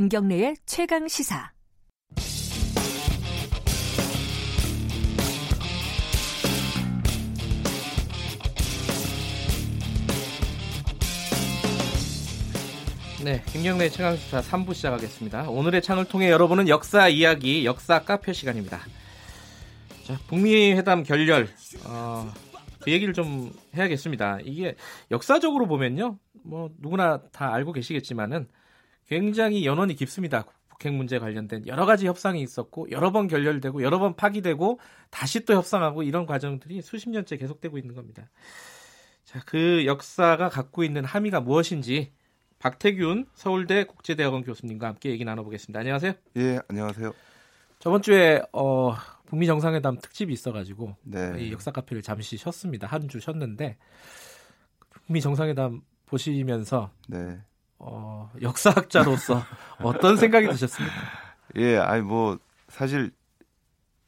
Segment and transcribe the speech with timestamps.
[0.00, 1.52] 김경래의 최강 시사.
[13.22, 15.50] 네, 김경래 최강시사 3부 시작하겠습니다.
[15.50, 18.80] 오늘의 창을 통해 여러분은 역사 이야기, 역사 카페 시간입니다.
[20.04, 21.46] 자, 북미 회담 결렬,
[21.84, 22.32] 어,
[22.80, 24.38] 그 얘기를 좀 해야겠습니다.
[24.44, 24.76] 이게
[25.10, 28.48] 역사적으로 보면요, 뭐 누구나 다 알고 계시겠지만은
[29.10, 30.44] 굉장히 연원이 깊습니다.
[30.68, 34.78] 북핵 문제 관련된 여러 가지 협상이 있었고 여러 번 결렬되고 여러 번 파기되고
[35.10, 38.30] 다시 또 협상하고 이런 과정들이 수십 년째 계속되고 있는 겁니다.
[39.24, 42.12] 자, 그 역사가 갖고 있는 함의가 무엇인지
[42.60, 45.80] 박태균 서울대 국제대학원 교수님과 함께 얘기 나눠보겠습니다.
[45.80, 46.12] 안녕하세요.
[46.36, 47.12] 예, 안녕하세요.
[47.80, 48.94] 저번 주에 어,
[49.26, 51.34] 북미 정상회담 특집이 있어가지고 네.
[51.38, 52.86] 이 역사 카페를 잠시 쉬었습니다.
[52.86, 53.76] 한 주 쉬었는데
[54.90, 57.38] 북미 정상회담 보시면서 네.
[57.80, 59.42] 어, 역사학자로서
[59.82, 60.94] 어떤 생각이 드셨습니까?
[61.56, 63.10] 예, 아니 뭐 사실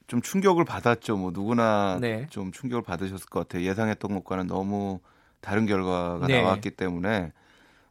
[0.06, 1.16] 좀 충격을 받았죠.
[1.16, 2.26] 뭐 누구나 네.
[2.28, 3.66] 좀 충격을 받으셨을 것 같아요.
[3.66, 5.00] 예상했던 것과는 너무
[5.40, 6.42] 다른 결과가 네.
[6.42, 7.32] 나왔기 때문에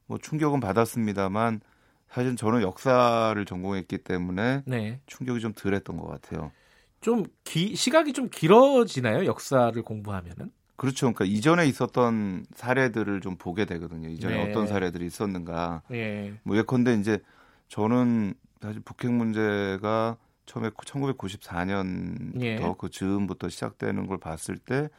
[0.06, 1.62] 뭐 충격은 받았습니다만
[2.10, 5.00] 사실 저는 역사를 전공했기 때문에 네.
[5.08, 6.52] 충격이 좀 덜했던 것 같아요.
[7.00, 9.26] 좀 기, 시각이 좀 길어지나요?
[9.26, 10.52] 역사를 공부하면은?
[10.82, 11.14] 그렇죠.
[11.14, 14.10] 그러니까 이전에 있었던 사례들을 좀 보게 되거든요.
[14.10, 14.50] 이전에 네.
[14.50, 15.84] 어떤 사례들이 있었는가.
[15.92, 16.34] 예.
[16.42, 17.20] 뭐 예컨대 이제
[17.68, 22.74] 저는 사실 북핵 문제가 처음에 1994년부터 예.
[22.80, 24.90] 그 즈음부터 시작되는 걸 봤을 때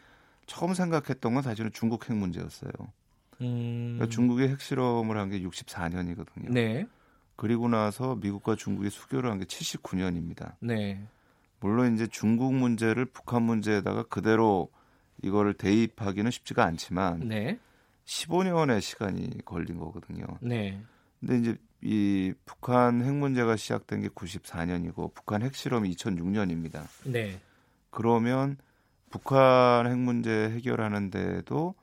[0.46, 2.70] 처음 생각했던 건 사실은 중국 핵 문제였어요.
[3.40, 3.94] 음.
[3.96, 6.50] 그러니까 중국이 핵실험을 한 게 64년이거든요.
[6.52, 6.86] 네.
[7.34, 10.52] 그리고 나서 미국과 중국이 수교를 한 게 79년입니다.
[10.60, 11.02] 네.
[11.58, 14.68] 물론 이제 중국 문제를 북한 문제에다가 그대로
[15.22, 17.58] 이거를 대입하기는 쉽지가 않지만 네.
[18.04, 20.26] 15년의 시간이 걸린 거거든요.
[20.40, 20.80] 네.
[21.20, 26.84] 근데 이제 이 북한 핵 문제가 시작된 게 94년이고 북한 핵실험이 2006년입니다.
[27.04, 27.40] 네.
[27.90, 28.56] 그러면
[29.10, 31.74] 북한 핵 문제 해결하는데도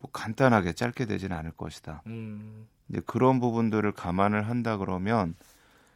[0.00, 2.02] 뭐 간단하게 짧게 되지는 않을 것이다.
[2.06, 2.66] 음.
[2.88, 5.34] 이제 그런 부분들을 감안을 한다 그러면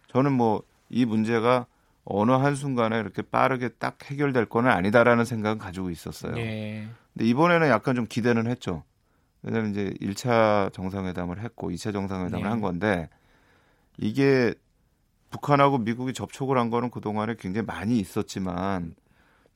[0.09, 0.63] 저는 뭐
[0.93, 1.67] 이 문제가
[2.05, 6.37] 어느 한 순간에 이렇게 빠르게 딱 해결될 거는 아니다라는 생각은 가지고 있었어요.
[6.39, 6.89] 예.
[7.13, 8.83] 근데 이번에는 약간 좀 기대는 했죠.
[9.43, 12.49] 왜냐하면 이제 1차 정상회담을 했고 2차 정상회담을 네.
[12.49, 13.09] 한 건데
[13.99, 14.55] 이게
[15.31, 18.95] 북한하고 미국이 접촉을 한 거는 그동안에 굉장히 많이 있었지만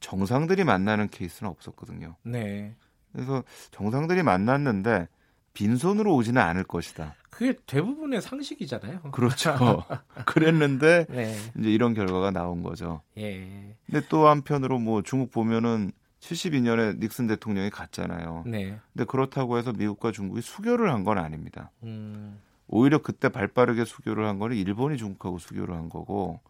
[0.01, 2.17] 정상들이 만나는 케이스는 없었거든요.
[2.23, 2.75] 네.
[3.13, 5.09] 그래서 정상들이 만났는데
[5.57, 7.15] 빈손으로 오지는 않을 것이다.
[7.31, 9.01] 그게 대부분의 상식이잖아요.
[9.13, 9.85] 그렇죠.
[10.27, 11.35] 그랬는데 네.
[11.59, 13.01] 이제 이런 결과가 나온 거죠.
[13.17, 13.75] 예.
[13.87, 18.45] 근데 또 한편으로 뭐 중국 보면은 72년에 닉슨 대통령이 갔잖아요.
[18.47, 18.79] 네.
[18.93, 21.71] 근데 그렇다고 해서 미국과 중국이 수교를 한 건 아닙니다.
[21.85, 22.39] 음.
[22.69, 26.41] 오히려 그때 발빠르게 수교를 한 거는 일본이 중국하고 수교를 한 거고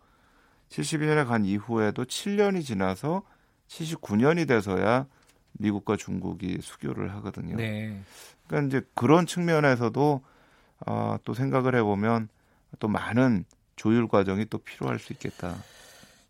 [0.70, 3.22] 72년에 간 이후에도 7년이 지나서
[3.68, 5.06] 79년이 돼서야
[5.58, 7.56] 미국과 중국이 수교를 하거든요.
[7.56, 8.00] 네.
[8.46, 10.22] 그러니까 이제 그런 측면에서도
[10.86, 12.28] 아, 또 생각을 해보면
[12.78, 13.44] 또 많은
[13.76, 15.56] 조율 과정이 또 필요할 수 있겠다.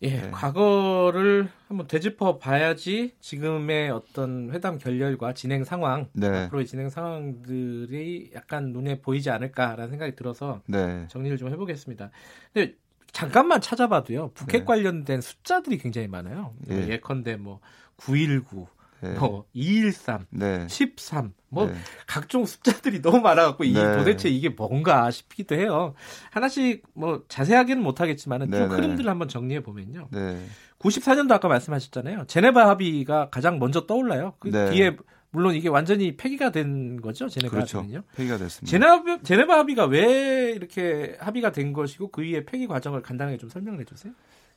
[0.02, 0.30] 예, 네.
[0.30, 8.72] 과거를 한번 되짚어 봐야지 지금의 어떤 회담 결렬과 진행 상황, 네, 앞으로의 진행 상황들이 약간
[8.72, 12.10] 눈에 보이지 않을까라는 생각이 들어서 네, 정리를 좀 해보겠습니다.
[12.52, 12.74] 근데
[13.12, 14.64] 잠깐만 찾아봐도요, 북핵 네.
[14.66, 16.54] 관련된 숫자들이 굉장히 많아요.
[16.68, 16.88] 뭐 예.
[16.88, 17.60] 예컨대 뭐
[17.96, 18.68] 919,
[19.12, 21.74] 네, 뭐 213, 네, 13, 뭐 네.
[22.06, 23.96] 각종 숫자들이 너무 많아갖고 이 네.
[23.96, 25.94] 도대체 이게 뭔가 싶기도 해요.
[26.30, 28.64] 하나씩 뭐 자세하게는 못하겠지만은 네.
[28.64, 30.08] 흐름들을 한번 정리해 보면요.
[30.12, 30.44] 네,
[30.78, 32.24] 94년도 아까 말씀하셨잖아요.
[32.26, 34.34] 제네바 합의가 가장 먼저 떠올라요.
[34.38, 34.70] 그 네.
[34.70, 34.96] 뒤에
[35.30, 37.28] 물론 이게 완전히 폐기가 된 거죠.
[37.28, 37.78] 제네바 그렇죠.
[37.78, 38.02] 합의는요.
[38.16, 38.70] 폐기가 됐습니다.
[38.70, 43.80] 제네바, 제네바 합의가 왜 이렇게 합의가 된 것이고 그 이후에 폐기 과정을 간단하게 좀 설명을
[43.80, 44.12] 해주세요.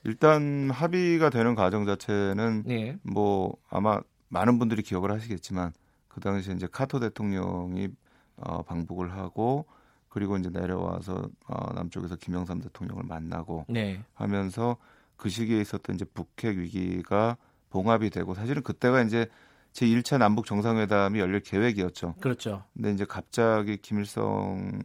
[0.06, 4.00] 일단 합의가 되는 과정 자체는 네, 뭐 아마
[4.30, 5.74] 많은 분들이 기억을 하시겠지만
[6.08, 7.90] 그 당시에 이제 카터 대통령이
[8.38, 9.66] 어, 방북을 하고
[10.08, 14.78] 그리고 이제 내려와서 어, 남쪽에서 김영삼 대통령을 만나고 네, 하면서
[15.18, 17.38] 그 시기에 있었던 이제 북핵 위기가
[17.70, 19.28] 봉합이 되고 사실은 그때가 이제
[19.72, 22.16] 제 1차 남북 정상회담이 열릴 계획이었죠.
[22.20, 22.64] 그렇죠.
[22.74, 24.80] 근데 이제 갑자기 김일성이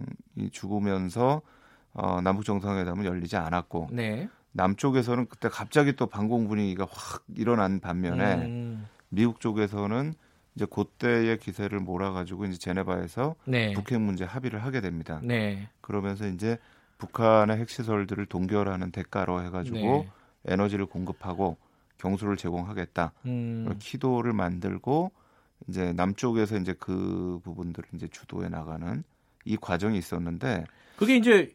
[0.53, 1.41] 죽으면서
[1.95, 8.47] 어, 남북 정상회담은 열리지 않았고 네, 남쪽에서는 그때 갑자기 또 반공 분위기가 확 일어난 반면에
[8.47, 10.15] 음, 미국 쪽에서는
[10.55, 15.21] 이제 그때의 기세를 몰아가지고 이제 제네바에서 네, 북핵 문제 합의를 하게 됩니다.
[15.23, 16.59] 네, 그러면서 이제
[16.99, 20.11] 북한의 핵시설들을 동결하는 대가로 해가지고 네.
[20.47, 21.57] 에너지를 공급하고
[21.99, 23.13] 경수를 제공하겠다.
[23.27, 25.11] 음, 키도를 만들고
[25.69, 29.03] 이제 남쪽에서 이제 그 부분들을 이제 주도해 나가는
[29.45, 30.65] 이 과정이 있었는데
[30.97, 31.55] 그게 이제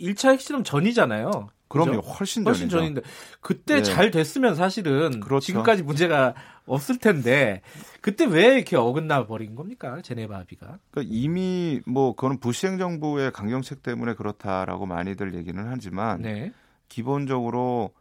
[0.00, 1.48] 1차 핵실험 전이잖아요.
[1.70, 2.00] 그럼요.
[2.00, 2.76] 훨씬, 훨씬 전이죠.
[2.76, 3.00] 전인데
[3.40, 3.82] 그때 네.
[3.82, 5.46] 잘 됐으면 사실은 그렇죠.
[5.46, 6.34] 지금까지 문제가
[6.66, 7.62] 없을 텐데
[8.02, 10.02] 그때 왜 이렇게 어긋나 버린 겁니까?
[10.02, 10.78] 제네바 합의가.
[10.90, 16.52] 그러니까 이미 뭐 그거는 부시 행정부의 강경책 때문에 그렇다라고 많이들 얘기는 하지만 네.
[16.88, 17.92] 기본적으로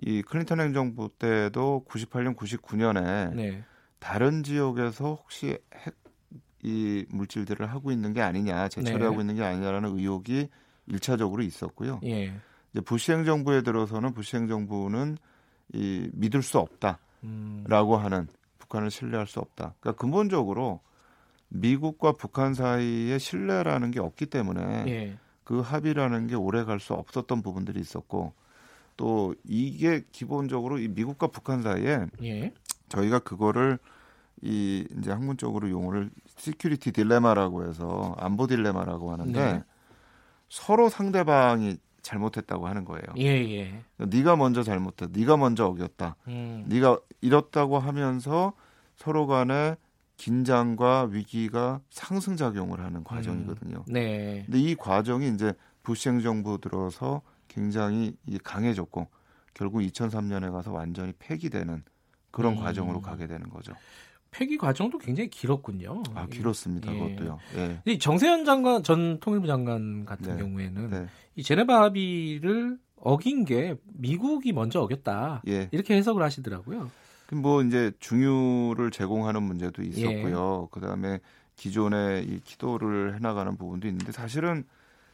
[0.00, 3.64] 이 클린턴 행정부 때도 98년, 99년에 네.
[3.98, 5.94] 다른 지역에서 혹시 핵
[6.66, 9.20] 이 물질들을 하고 있는 게 아니냐, 재처리하고 네.
[9.22, 10.48] 있는 게 아니냐라는 의혹이
[10.88, 12.00] 일차적으로 있었고요.
[12.04, 12.34] 예.
[12.72, 15.18] 이제 부시 행정부에 들어서는 부시 행정부는
[15.72, 17.64] 이 믿을 수 없다라고 음.
[17.68, 18.28] 하는
[18.58, 19.74] 북한을 신뢰할 수 없다.
[19.80, 20.80] 그러니까 근본적으로
[21.48, 25.18] 미국과 북한 사이에 신뢰라는 게 없기 때문에 예.
[25.44, 28.32] 그 합의라는 게 오래 갈 수 없었던 부분들이 있었고
[28.96, 32.52] 또 이게 기본적으로 이 미국과 북한 사이에 예.
[32.88, 33.78] 저희가 그거를
[34.42, 39.62] 이 이제 학문 적으로 용어를 security dilemma라고 해서 안보 딜레마라고 하는데 네.
[40.48, 43.02] 서로 상대방이 잘못했다고 하는 거예요.
[43.18, 43.82] 예, 예.
[43.98, 45.12] 네가 먼저 잘못했다.
[45.18, 46.14] 네가 먼저 어겼다.
[46.28, 46.64] 음.
[46.68, 48.52] 네가 이렇다고 하면서
[48.94, 49.74] 서로 간에
[50.16, 53.84] 긴장과 위기가 상승 작용을 하는 과정이거든요.
[53.88, 54.44] 네.
[54.46, 59.08] 근데 이 과정이 이제 부시 행 정부 들어서 굉장히 강해졌고
[59.52, 61.82] 결국 2003년에 가서 완전히 폐기되는
[62.30, 62.60] 그런 음.
[62.60, 63.72] 과정으로 가게 되는 거죠.
[64.36, 66.02] 폐기 과정도 굉장히 길었군요.
[66.14, 66.94] 아 길었습니다.
[66.94, 66.98] 예.
[66.98, 67.38] 그것도요.
[67.56, 67.80] 예.
[67.86, 70.42] 이 정세현 장관 전 통일부 장관 같은 네.
[70.42, 71.06] 경우에는 네.
[71.36, 75.68] 이 제네바 합의를 어긴 게 미국이 먼저 어겼다 예.
[75.72, 76.90] 이렇게 해석을 하시더라고요.
[77.28, 79.88] 그뭐 이제 중유를 제공하는 문제도 예.
[79.88, 80.68] 있었고요.
[80.70, 81.20] 그 다음에
[81.56, 84.64] 기존에 이 기도를 해나가는 부분도 있는데 사실은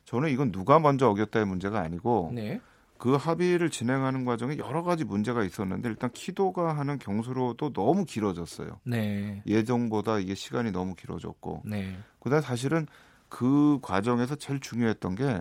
[0.05, 2.61] 저는 이건 누가 먼저 어겼다의 문제가 아니고 네.
[3.03, 8.79] 그 합의를 진행하는 과정에 여러 가지 문제가 있었는데 일단 키도가 하는 경수로도 너무 길어졌어요.
[8.85, 9.43] 네.
[9.45, 11.99] 예정보다 이게 시간이 너무 길어졌고 네.
[12.21, 12.87] 그다음 사실은
[13.29, 15.41] 그 과정에서 제일 중요했던 게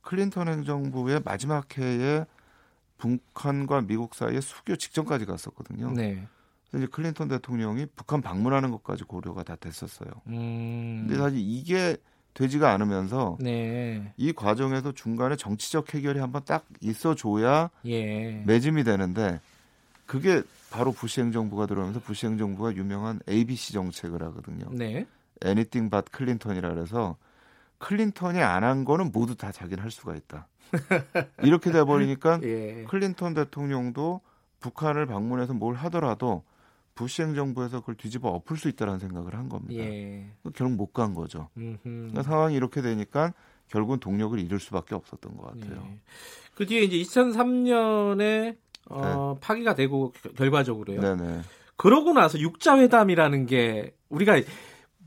[0.00, 2.24] 클린턴 행정부의 마지막 해에
[2.96, 5.92] 북한과 미국 사이에 수교 직전까지 갔었거든요.
[5.92, 6.26] 네.
[6.74, 10.10] 이제 클린턴 대통령이 북한 방문하는 것까지 고려가 다 됐었어요.
[10.26, 11.06] 음.
[11.06, 11.96] 근데 사실 이게
[12.38, 14.12] 되지가 않으면서 네.
[14.16, 18.44] 이 과정에서 중간에 정치적 해결이 한번 딱 있어줘야 예.
[18.46, 19.40] 매듭이 되는데
[20.06, 24.66] 그게 바로 부시 행정부가 들어오면서 부시 행정부가 유명한 ABC 정책을 하거든요.
[24.70, 25.04] 네.
[25.44, 27.16] Anything but 클린턴이라 그래서
[27.78, 30.46] 클린턴이 안 한 거는 모두 다 자기는 할 수가 있다.
[31.42, 32.84] 이렇게 돼 버리니까 예.
[32.88, 34.20] 클린턴 대통령도
[34.60, 36.44] 북한을 방문해서 뭘 하더라도
[36.98, 39.82] 부시 행정부에서 그걸 뒤집어 엎을 수 있다는 생각을 한 겁니다.
[39.84, 40.26] 예.
[40.54, 41.48] 결국 못 간 거죠.
[41.54, 43.32] 그러니까 상황이 이렇게 되니까
[43.70, 45.82] 결국은 동력을 잃을 수밖에 없었던 것 같아요.
[45.86, 45.98] 예.
[46.54, 48.56] 그 뒤에 이제 2003년에
[48.90, 51.00] 어, 파기가 되고 겨- 결과적으로요.
[51.00, 51.40] 네네.
[51.76, 54.40] 그러고 나서 육자회담이라는 게 우리가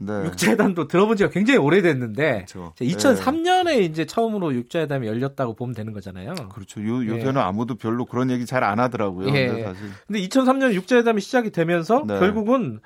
[0.03, 0.25] 네.
[0.25, 2.74] 육자회담도 들어본 지가 굉장히 오래됐는데 그렇죠.
[2.80, 6.33] 2003년에 이제 처음으로 육자회담이 열렸다고 보면 되는 거잖아요.
[6.33, 6.45] 네.
[6.51, 6.81] 그렇죠.
[6.83, 9.27] 요, 요새는 아무도 별로 그런 얘기 잘 안 하더라고요.
[9.36, 9.48] 예.
[9.48, 12.19] 근데 사실 근데 2003년 육자회담이 시작이 되면서 네.
[12.19, 12.80] 결국은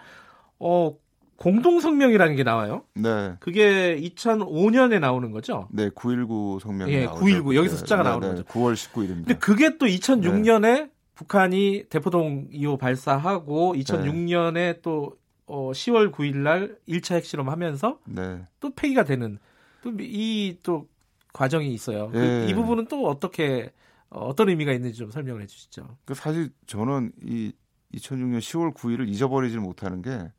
[0.59, 0.95] 어
[1.37, 2.83] 공동 성명이라는 게 나와요.
[2.93, 3.33] 네.
[3.41, 5.67] 그게 2005년에 나오는 거죠.
[5.71, 7.19] 네, 919 성명이 예, 나오죠.
[7.19, 8.47] 919 여기서 네, 숫자가 네, 나오는 네, 거죠.
[8.47, 9.15] 9월 19일입니다.
[9.27, 9.97] 근데 그게 또 네.
[9.97, 15.15] 2006년에 북한이 대포동 2호 발사하고 2006년에 또
[15.47, 18.43] 어, 10월 9일 날 1차 핵실험 하면서 네.
[18.59, 19.37] 또 폐기가 되는
[19.83, 20.87] 또이또
[21.33, 22.09] 과정이 있어요.
[22.09, 22.47] 그- 예.
[22.49, 23.71] 이 부분은 또 어떻게
[24.09, 25.97] 어, 어떤 의미가 있는지 좀 설명을 해 주시죠.
[26.05, 27.51] 그 사실 저는 이
[27.93, 30.31] 2006년 10월 9일을 잊어버리질 못하는 게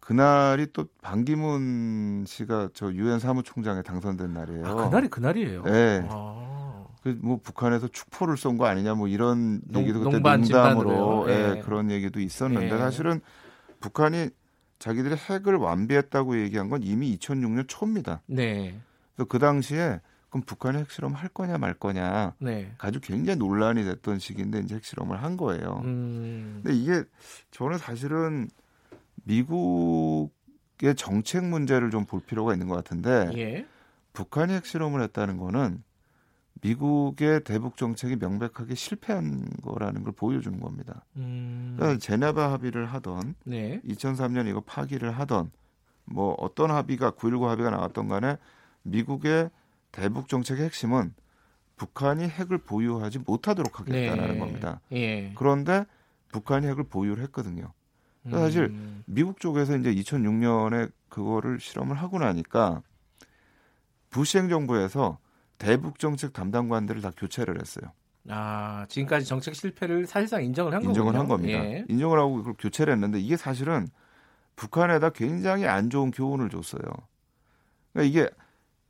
[0.00, 4.66] 그날이 또 반기문 씨가 저 유엔 사무총장에 당선된 날이에요.
[4.66, 5.62] 아, 그날이 그날이에요.
[5.64, 6.06] 네.
[6.10, 6.86] 아.
[7.02, 11.26] 그뭐 북한에서 축포를 쏜 거 아니냐 뭐 이런 농- 얘기도 그때 농반 농담으로.
[11.28, 11.60] 예, 예.
[11.60, 12.78] 그런 얘기도 있었는데 예.
[12.78, 13.20] 사실은
[13.80, 14.30] 북한이
[14.78, 18.22] 자기들이 핵을 완비했다고 얘기한 건 이미 2006년 초입니다.
[18.26, 18.78] 네.
[19.14, 22.72] 그래서 그 당시에 그럼 북한이 핵실험 할 거냐 말 거냐 네.
[22.78, 25.80] 아주 굉장히 논란이 됐던 시기인데 이제 핵실험을 한 거예요.
[25.84, 26.60] 음.
[26.62, 27.02] 근데 이게
[27.50, 28.48] 저는 사실은
[29.24, 33.66] 미국의 정책 문제를 좀 볼 필요가 있는 것 같은데 예.
[34.12, 35.82] 북한이 핵실험을 했다는 거는
[36.60, 41.04] 미국의 대북 정책이 명백하게 실패한 거라는 걸 보여주는 겁니다.
[41.16, 41.74] 음.
[41.76, 43.80] 그러니까 제네바 합의를 하던 네.
[43.82, 45.50] 2003년 이거 파기를 하던
[46.04, 48.36] 뭐 어떤 합의가 9.19 합의가 나왔던 간에
[48.82, 49.50] 미국의
[49.92, 51.14] 대북 정책의 핵심은
[51.76, 54.38] 북한이 핵을 보유하지 못하도록 하겠다는 네.
[54.38, 54.80] 겁니다.
[54.92, 55.32] 예.
[55.36, 55.84] 그런데
[56.32, 57.72] 북한이 핵을 보유를 했거든요.
[58.30, 59.02] 사실 음.
[59.06, 62.82] 미국 쪽에서 이제 2006년에 그거를 실험을 하고 나니까
[64.10, 65.18] 부시 행정부에서
[65.58, 67.92] 대북 정책 담당관들을 다 교체를 했어요.
[68.28, 71.18] 아, 지금까지 정책 실패를 사실상 인정을 한 인정을 거군요.
[71.18, 71.64] 한 겁니다.
[71.64, 71.84] 예.
[71.88, 73.86] 인정을 하고 그걸 교체를 했는데 이게 사실은
[74.56, 76.82] 북한에다 굉장히 안 좋은 교훈을 줬어요.
[77.92, 78.30] 그러니까 이게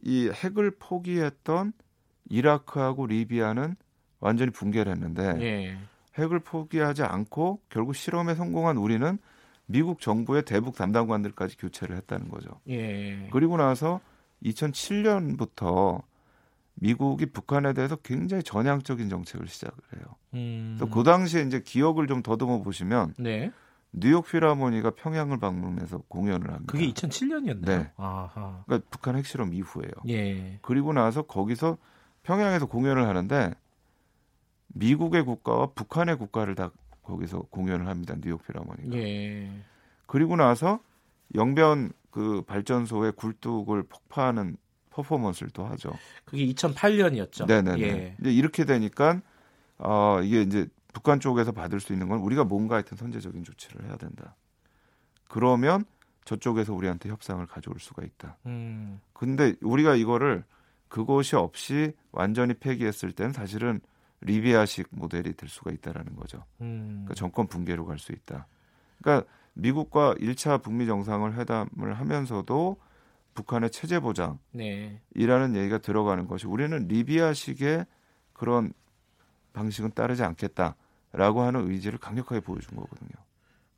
[0.02, 1.72] 이 핵을 포기했던
[2.30, 3.76] 이라크하고 리비아는
[4.20, 5.78] 완전히 붕괴를 했는데 예.
[6.18, 9.18] 핵을 포기하지 않고 결국 실험에 성공한 우리는
[9.66, 12.50] 미국 정부의 대북 담당관들까지 교체를 했다는 거죠.
[12.68, 13.28] 예.
[13.30, 14.00] 그리고 나서
[14.42, 16.02] 2007년부터
[16.80, 20.04] 미국이 북한에 대해서 굉장히 전향적인 정책을 시작을 해요.
[20.34, 20.76] 음.
[20.78, 23.50] 또그 당시에 이제 기억을 좀 더듬어 보시면 네.
[23.92, 26.70] 뉴욕 필하모니가 평양을 방문해서 공연을 합니다.
[26.70, 27.64] 그게 2007년이었나요?
[27.64, 27.90] 네.
[27.96, 28.62] 아하.
[28.66, 29.90] 그러니까 북한 핵실험 이후에요.
[30.08, 30.58] 예.
[30.62, 31.78] 그리고 나서 거기서
[32.22, 33.54] 평양에서 공연을 하는데
[34.68, 36.70] 미국의 국가와 북한의 국가를 다
[37.02, 38.14] 거기서 공연을 합니다.
[38.20, 38.96] 뉴욕 필하모니가.
[38.98, 39.50] 예.
[40.06, 40.80] 그리고 나서
[41.34, 44.56] 영변 그 발전소의 굴뚝을 폭파하는
[45.02, 45.92] 퍼포먼스를 또 하죠.
[46.24, 47.46] 그게 2008년이었죠.
[47.46, 47.80] 네네네.
[47.82, 48.16] 예.
[48.20, 49.20] 이제 이렇게 되니까
[49.78, 53.96] 어 이게 이제 북한 쪽에서 받을 수 있는 건 우리가 뭔가 하여튼 선제적인 조치를 해야
[53.96, 54.34] 된다.
[55.28, 55.84] 그러면
[56.24, 58.36] 저쪽에서 우리한테 협상을 가져올 수가 있다.
[58.46, 59.00] 음.
[59.12, 60.44] 근데 우리가 이거를
[60.88, 63.80] 그것이 없이 완전히 폐기했을 땐 사실은
[64.20, 66.44] 리비아식 모델이 될 수가 있다라는 거죠.
[66.60, 67.04] 음.
[67.04, 68.46] 그러니까 정권 붕괴로 갈 수 있다.
[69.00, 72.76] 그러니까 미국과 1차 북미 정상을 회담을 하면서도
[73.38, 75.00] 북한의 체제 보장이라는 네.
[75.14, 77.86] 얘기가 들어가는 것이 우리는 리비아식의
[78.32, 78.72] 그런
[79.52, 83.10] 방식은 따르지 않겠다라고 하는 의지를 강력하게 보여준 거거든요.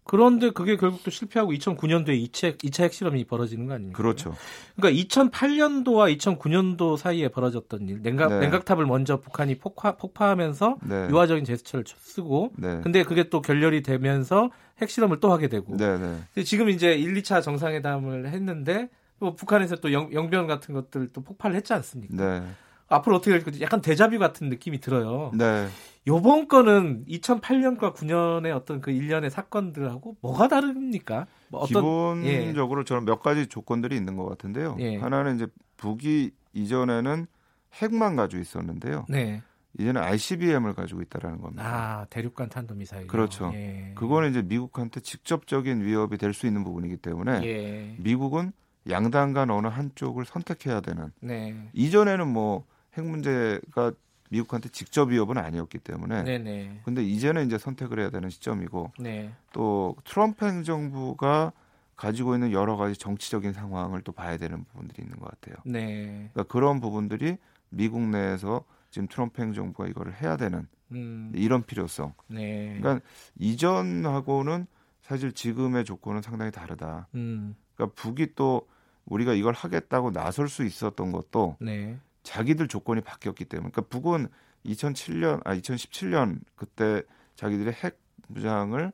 [0.04, 3.96] 그런데 그게 결국 또 실패하고 2009년도에 2차, 2차 핵실험이 벌어지는 거 아닙니까?
[3.96, 4.34] 그렇죠.
[4.74, 8.40] 그러니까 2008년도와 2009년도 사이에 벌어졌던 일, 냉각, 네.
[8.40, 11.08] 냉각탑을 먼저 북한이 폭파, 폭파하면서 네.
[11.10, 12.80] 유화적인 제스처를 쓰고, 네.
[12.82, 14.50] 근데 그게 또 결렬이 되면서
[14.80, 16.42] 핵실험을 또 하게 되고, 네, 네.
[16.42, 18.88] 지금 이제 1, 2차 정상회담을 했는데,
[19.20, 22.16] 또 북한에서 또 영, 영변 같은 것들 또 폭발을 했지 않습니까?
[22.16, 22.42] 네.
[22.88, 25.30] 앞으로 어떻게 될 건지 약간 데자뷰 같은 느낌이 들어요.
[25.34, 25.68] 네.
[26.08, 31.26] 요번 거는 2008년과 9년의 어떤 그 일련의 사건들하고 뭐가 다릅니까?
[31.48, 34.76] 뭐 어떤 기본적으로 저는 몇 가지 조건들이 있는 것 같은데요.
[34.80, 34.96] 예.
[34.96, 35.46] 하나는 이제
[35.76, 37.26] 북이 이전에는
[37.74, 39.04] 핵만 가지고 있었는데요.
[39.08, 39.42] 네.
[39.78, 41.62] 이제는 ICBM을 가지고 있다라는 겁니다.
[41.64, 43.06] 아, 대륙간 탄도 미사일.
[43.06, 43.52] 그렇죠.
[43.54, 43.92] 예.
[43.94, 47.94] 그거는 이제 미국한테 직접적인 위협이 될 수 있는 부분이기 때문에 예.
[47.98, 48.52] 미국은
[48.90, 51.70] 양당 간 어느 한쪽을 선택해야 되는 네.
[51.72, 53.92] 이전에는 뭐 핵 문제가
[54.30, 56.80] 미국한테 직접 위협은 아니었기 때문에 네, 네.
[56.84, 59.32] 근데 이제는 이제 선택을 해야 되는 시점이고 네.
[59.52, 61.52] 또 트럼프 행정부가
[61.96, 65.56] 가지고 있는 여러 가지 정치적인 상황을 또 봐야 되는 부분들이 있는 것 같아요.
[65.64, 66.30] 네.
[66.32, 67.36] 그러니까 그런 부분들이
[67.68, 71.30] 미국 내에서 지금 트럼프 행정부가 이거를 해야 되는 음.
[71.34, 72.14] 이런 필요성.
[72.28, 72.78] 네.
[72.80, 73.04] 그러니까
[73.38, 74.66] 이전하고는
[75.02, 77.08] 사실 지금의 조건은 상당히 다르다.
[77.14, 77.54] 음.
[77.74, 78.66] 그러니까 북이 또
[79.10, 81.98] 우리가 이걸 하겠다고 나설 수 있었던 것도 네.
[82.22, 83.70] 자기들 조건이 바뀌었기 때문에.
[83.70, 84.28] 그러니까 북은
[84.64, 87.02] 2007년, 아 2017년 그때
[87.34, 87.98] 자기들의 핵
[88.28, 88.92] 무장을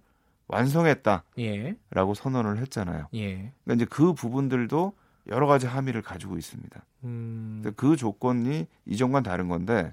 [0.48, 1.76] 완성했다라고 예.
[2.14, 3.08] 선언을 했잖아요.
[3.14, 3.52] 예.
[3.64, 4.92] 그러니까 이제 그 부분들도
[5.28, 6.84] 여러 가지 함의를 가지고 있습니다.
[7.04, 7.72] 음.
[7.76, 9.92] 그 조건이 이전과는 다른 건데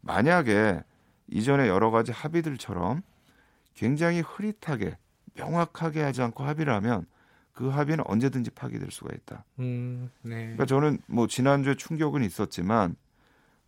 [0.00, 0.82] 만약에
[1.28, 3.02] 이전에 여러 가지 합의들처럼
[3.74, 4.96] 굉장히 흐릿하게
[5.34, 7.06] 명확하게 하지 않고 합의를 하면
[7.60, 9.44] 그 합의는 언제든지 파기될 수가 있다.
[9.58, 10.10] 음.
[10.22, 10.44] 네.
[10.44, 12.96] 그러니까 저는 뭐 지난주에 충격은 있었지만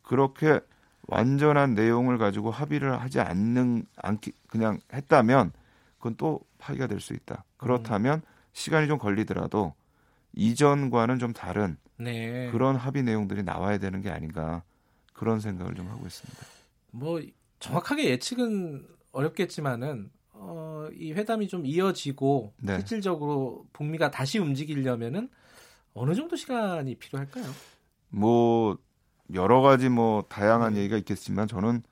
[0.02, 0.60] 그렇게
[1.08, 5.52] 완전한 내용을 가지고 합의를 하지 않는 않기 그냥 했다면
[5.98, 7.44] 그건 또 파기가 될 수 있다.
[7.58, 8.22] 그렇다면
[8.54, 9.74] 시간이 좀 걸리더라도
[10.32, 12.50] 이전과는 좀 다른 네.
[12.50, 14.62] 그런 합의 내용들이 나와야 되는 게 아닌가
[15.12, 16.46] 그런 생각을 좀 하고 있습니다.
[16.92, 17.20] 뭐
[17.58, 20.10] 정확하게 예측은 어렵겠지만은
[20.82, 22.78] 어, 이 회담이 좀 이어지고 네.
[22.78, 25.28] 실질적으로 북미가 다시 움직이려면은
[25.94, 27.44] 어느 정도 시간이 필요할까요?
[28.08, 28.78] 뭐
[29.34, 30.80] 여러 가지 뭐 다양한 네.
[30.80, 31.82] 얘기가 있겠지만 저는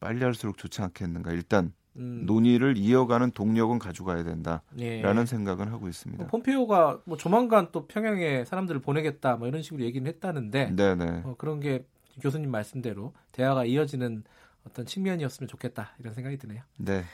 [0.00, 1.32] 빨리 할수록 좋지 않겠는가.
[1.32, 5.26] 일단 음, 논의를 이어가는 동력은 가져가야 된다라는 예.
[5.26, 6.22] 생각은 하고 있습니다.
[6.22, 11.22] 뭐 폼페이오가 뭐 조만간 또 평양에 사람들을 보내겠다 뭐 이런 식으로 얘기는 했다는데 네네.
[11.24, 11.84] 어, 그런 게
[12.20, 14.22] 교수님 말씀대로 대화가 이어지는
[14.64, 16.62] 어떤 측면이었으면 좋겠다 이런 생각이 드네요.
[16.76, 17.04] 네.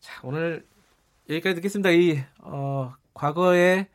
[0.00, 0.66] 자 오늘
[1.28, 1.90] 여기까지 듣겠습니다.
[1.90, 3.88] 이 어, 과거의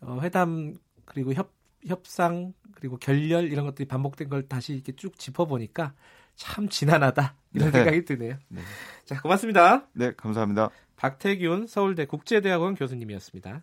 [0.00, 0.74] 어, 회담
[1.04, 1.52] 그리고 협
[1.86, 5.94] 협상 그리고 결렬 이런 것들이 반복된 걸 다시 이렇게 쭉 짚어보니까
[6.34, 7.78] 참 지난하다 이런 네.
[7.78, 8.38] 생각이 드네요.
[8.48, 8.62] 네.
[9.04, 9.88] 자 고맙습니다.
[9.92, 10.70] 네, 감사합니다.
[10.96, 13.62] 박태균 서울대 국제대학원 교수님이었습니다.